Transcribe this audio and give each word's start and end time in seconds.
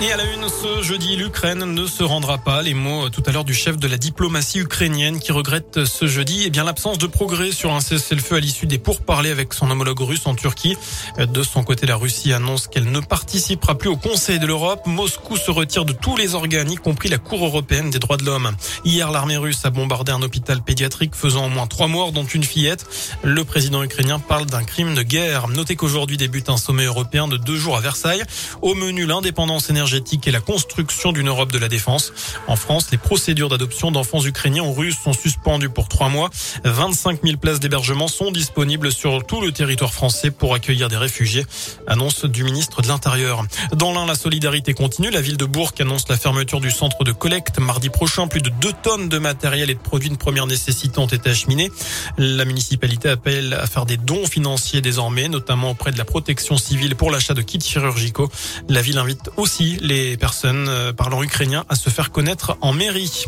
Et 0.00 0.12
à 0.12 0.16
la 0.16 0.32
une, 0.32 0.48
ce 0.48 0.80
jeudi, 0.80 1.16
l'Ukraine 1.16 1.64
ne 1.64 1.86
se 1.88 2.04
rendra 2.04 2.38
pas. 2.38 2.62
Les 2.62 2.72
mots 2.72 3.06
euh, 3.06 3.08
tout 3.08 3.22
à 3.26 3.32
l'heure 3.32 3.42
du 3.42 3.52
chef 3.52 3.78
de 3.78 3.88
la 3.88 3.98
diplomatie 3.98 4.60
ukrainienne 4.60 5.18
qui 5.18 5.32
regrette 5.32 5.86
ce 5.86 6.06
jeudi 6.06 6.44
eh 6.46 6.50
bien 6.50 6.62
l'absence 6.62 6.98
de 6.98 7.08
progrès 7.08 7.50
sur 7.50 7.72
un 7.72 7.80
cessez-le-feu 7.80 8.36
à 8.36 8.40
l'issue 8.40 8.66
des 8.66 8.78
pourparlers 8.78 9.32
avec 9.32 9.52
son 9.52 9.68
homologue 9.68 9.98
russe 9.98 10.24
en 10.26 10.36
Turquie. 10.36 10.76
Euh, 11.18 11.26
de 11.26 11.42
son 11.42 11.64
côté, 11.64 11.84
la 11.84 11.96
Russie 11.96 12.32
annonce 12.32 12.68
qu'elle 12.68 12.92
ne 12.92 13.00
participera 13.00 13.76
plus 13.76 13.88
au 13.88 13.96
Conseil 13.96 14.38
de 14.38 14.46
l'Europe. 14.46 14.86
Moscou 14.86 15.36
se 15.36 15.50
retire 15.50 15.84
de 15.84 15.92
tous 15.92 16.16
les 16.16 16.36
organes, 16.36 16.70
y 16.70 16.76
compris 16.76 17.08
la 17.08 17.18
Cour 17.18 17.44
européenne 17.44 17.90
des 17.90 17.98
droits 17.98 18.18
de 18.18 18.24
l'homme. 18.24 18.52
Hier, 18.84 19.10
l'armée 19.10 19.36
russe 19.36 19.64
a 19.64 19.70
bombardé 19.70 20.12
un 20.12 20.22
hôpital 20.22 20.62
pédiatrique 20.62 21.16
faisant 21.16 21.46
au 21.46 21.48
moins 21.48 21.66
trois 21.66 21.88
morts, 21.88 22.12
dont 22.12 22.24
une 22.24 22.44
fillette. 22.44 22.86
Le 23.24 23.42
président 23.42 23.82
ukrainien 23.82 24.20
parle 24.20 24.46
d'un 24.46 24.62
crime 24.62 24.94
de 24.94 25.02
guerre. 25.02 25.48
Notez 25.48 25.74
qu'aujourd'hui 25.74 26.16
débute 26.16 26.50
un 26.50 26.56
sommet 26.56 26.84
européen 26.84 27.26
de 27.26 27.36
deux 27.36 27.56
jours 27.56 27.76
à 27.76 27.80
Versailles. 27.80 28.22
Au 28.62 28.76
menu, 28.76 29.04
l'indépendance 29.04 29.70
énergétique 29.70 29.87
et 29.94 30.30
la 30.30 30.40
construction 30.40 31.12
d'une 31.12 31.28
Europe 31.28 31.52
de 31.52 31.58
la 31.58 31.68
défense. 31.68 32.12
En 32.46 32.56
France, 32.56 32.88
les 32.90 32.98
procédures 32.98 33.48
d'adoption 33.48 33.90
d'enfants 33.90 34.24
ukrainiens 34.24 34.62
ou 34.62 34.72
russes 34.72 34.98
sont 35.02 35.12
suspendues 35.12 35.70
pour 35.70 35.88
trois 35.88 36.08
mois. 36.08 36.30
25 36.64 37.20
000 37.24 37.36
places 37.38 37.60
d'hébergement 37.60 38.08
sont 38.08 38.30
disponibles 38.30 38.92
sur 38.92 39.24
tout 39.24 39.40
le 39.40 39.52
territoire 39.52 39.92
français 39.92 40.30
pour 40.30 40.54
accueillir 40.54 40.88
des 40.88 40.96
réfugiés. 40.96 41.46
Annonce 41.86 42.24
du 42.24 42.44
ministre 42.44 42.82
de 42.82 42.88
l'Intérieur. 42.88 43.44
Dans 43.72 43.92
l'un, 43.92 44.06
la 44.06 44.14
solidarité 44.14 44.74
continue. 44.74 45.10
La 45.10 45.20
ville 45.20 45.36
de 45.36 45.44
Bourg 45.44 45.72
annonce 45.80 46.08
la 46.08 46.16
fermeture 46.16 46.60
du 46.60 46.70
centre 46.70 47.04
de 47.04 47.12
collecte 47.12 47.58
mardi 47.58 47.88
prochain. 47.88 48.28
Plus 48.28 48.42
de 48.42 48.50
2 48.50 48.72
tonnes 48.82 49.08
de 49.08 49.18
matériel 49.18 49.70
et 49.70 49.74
de 49.74 49.80
produits 49.80 50.10
de 50.10 50.16
première 50.16 50.46
nécessité 50.46 50.98
ont 50.98 51.06
été 51.06 51.30
acheminés. 51.30 51.70
La 52.18 52.44
municipalité 52.44 53.08
appelle 53.08 53.54
à 53.54 53.66
faire 53.66 53.86
des 53.86 53.96
dons 53.96 54.26
financiers 54.26 54.80
désormais, 54.80 55.28
notamment 55.28 55.70
auprès 55.70 55.92
de 55.92 55.98
la 55.98 56.04
protection 56.04 56.58
civile 56.58 56.94
pour 56.94 57.10
l'achat 57.10 57.34
de 57.34 57.42
kits 57.42 57.60
chirurgicaux. 57.60 58.30
La 58.68 58.82
ville 58.82 58.98
invite 58.98 59.30
aussi 59.36 59.77
les 59.80 60.16
personnes 60.16 60.66
euh, 60.68 60.92
parlant 60.92 61.22
ukrainien 61.22 61.64
à 61.68 61.74
se 61.74 61.90
faire 61.90 62.10
connaître 62.10 62.56
en 62.60 62.72
mairie. 62.72 63.24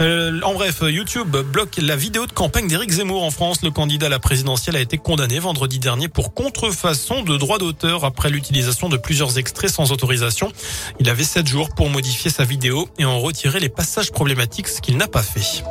Euh, 0.00 0.40
en 0.42 0.54
bref, 0.54 0.82
YouTube 0.82 1.36
bloque 1.36 1.76
la 1.78 1.96
vidéo 1.96 2.26
de 2.26 2.32
campagne 2.32 2.68
d'Éric 2.68 2.90
Zemmour 2.90 3.22
en 3.22 3.30
France. 3.30 3.62
Le 3.62 3.70
candidat 3.70 4.06
à 4.06 4.08
la 4.08 4.18
présidentielle 4.18 4.76
a 4.76 4.80
été 4.80 4.98
condamné 4.98 5.38
vendredi 5.38 5.78
dernier 5.78 6.08
pour 6.08 6.34
contrefaçon 6.34 7.22
de 7.22 7.36
droit 7.36 7.58
d'auteur 7.58 8.04
après 8.04 8.30
l'utilisation 8.30 8.88
de 8.88 8.96
plusieurs 8.96 9.38
extraits 9.38 9.70
sans 9.70 9.92
autorisation. 9.92 10.52
Il 11.00 11.08
avait 11.08 11.24
sept 11.24 11.46
jours 11.46 11.70
pour 11.74 11.90
modifier 11.90 12.30
sa 12.30 12.44
vidéo 12.44 12.88
et 12.98 13.04
en 13.04 13.18
retirer 13.18 13.60
les 13.60 13.68
passages 13.68 14.12
problématiques, 14.12 14.68
ce 14.68 14.80
qu'il 14.80 14.96
n'a 14.96 15.08
pas 15.08 15.22
fait. 15.22 15.62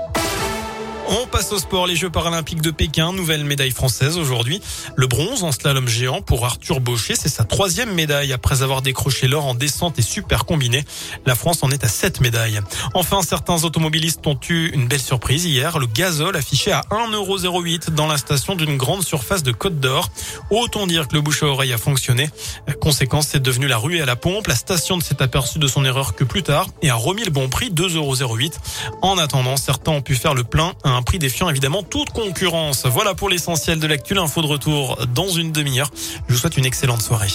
On 1.13 1.27
passe 1.27 1.51
au 1.51 1.57
sport, 1.57 1.87
les 1.87 1.97
Jeux 1.97 2.09
paralympiques 2.09 2.61
de 2.61 2.71
Pékin, 2.71 3.11
nouvelle 3.11 3.43
médaille 3.43 3.71
française 3.71 4.17
aujourd'hui. 4.17 4.61
Le 4.95 5.07
bronze 5.07 5.43
en 5.43 5.51
slalom 5.51 5.85
géant 5.85 6.21
pour 6.21 6.45
Arthur 6.45 6.79
Baucher, 6.79 7.15
c'est 7.15 7.27
sa 7.27 7.43
troisième 7.43 7.93
médaille 7.93 8.31
après 8.31 8.63
avoir 8.63 8.81
décroché 8.81 9.27
l'or 9.27 9.45
en 9.45 9.53
descente 9.53 9.99
et 9.99 10.03
super 10.03 10.45
combiné. 10.45 10.85
La 11.25 11.35
France 11.35 11.63
en 11.63 11.69
est 11.69 11.83
à 11.83 11.89
sept 11.89 12.21
médailles. 12.21 12.61
Enfin, 12.93 13.23
certains 13.23 13.65
automobilistes 13.65 14.25
ont 14.25 14.39
eu 14.49 14.69
une 14.69 14.87
belle 14.87 15.01
surprise 15.01 15.43
hier. 15.43 15.79
Le 15.79 15.85
gazole 15.85 16.37
affiché 16.37 16.71
à 16.71 16.83
1,08€ 16.91 17.89
dans 17.89 18.07
la 18.07 18.17
station 18.17 18.55
d'une 18.55 18.77
grande 18.77 19.03
surface 19.03 19.43
de 19.43 19.51
Côte 19.51 19.81
d'Or. 19.81 20.09
Autant 20.49 20.87
dire 20.87 21.09
que 21.09 21.15
le 21.15 21.21
bouche 21.21 21.43
à 21.43 21.47
oreille 21.47 21.73
a 21.73 21.77
fonctionné. 21.77 22.29
Conséquence, 22.79 23.27
c'est 23.27 23.41
devenu 23.41 23.67
la 23.67 23.77
ruée 23.77 24.01
à 24.01 24.05
la 24.05 24.15
pompe. 24.15 24.47
La 24.47 24.55
station 24.55 24.95
ne 24.95 25.01
s'est 25.01 25.21
aperçue 25.21 25.59
de 25.59 25.67
son 25.67 25.83
erreur 25.83 26.15
que 26.15 26.23
plus 26.23 26.43
tard 26.43 26.67
et 26.81 26.89
a 26.89 26.95
remis 26.95 27.25
le 27.25 27.31
bon 27.31 27.49
prix 27.49 27.69
2,08€. 27.69 28.53
En 29.01 29.17
attendant, 29.17 29.57
certains 29.57 29.91
ont 29.91 30.01
pu 30.01 30.15
faire 30.15 30.35
le 30.35 30.45
plein 30.45 30.71
prix 31.01 31.19
défiant 31.19 31.49
évidemment 31.49 31.83
toute 31.83 32.11
concurrence. 32.11 32.85
Voilà 32.85 33.15
pour 33.15 33.29
l'essentiel 33.29 33.79
de 33.79 33.87
l'actu. 33.87 34.17
Info 34.17 34.41
de 34.41 34.47
retour 34.47 34.97
dans 35.13 35.29
une 35.29 35.51
demi-heure. 35.51 35.89
Je 36.27 36.33
vous 36.33 36.39
souhaite 36.39 36.57
une 36.57 36.65
excellente 36.65 37.01
soirée. 37.01 37.29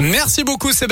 Merci 0.00 0.42
beaucoup 0.42 0.72
Sébastien. 0.72 0.90